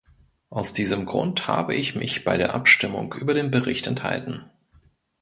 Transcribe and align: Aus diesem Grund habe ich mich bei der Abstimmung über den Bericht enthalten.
Aus 0.49 0.73
diesem 0.73 1.05
Grund 1.05 1.47
habe 1.47 1.75
ich 1.75 1.93
mich 1.93 2.23
bei 2.23 2.35
der 2.35 2.55
Abstimmung 2.55 3.13
über 3.19 3.35
den 3.35 3.51
Bericht 3.51 3.85
enthalten. 3.85 4.49